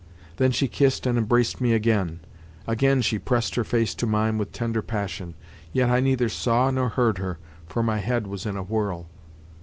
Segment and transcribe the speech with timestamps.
[0.37, 2.21] Then she kissed and embraced me again;
[2.65, 5.35] again she pressed her face to mine with tender passion.
[5.73, 9.05] Yet I neither saw nor heard her, for my head was in a whirl....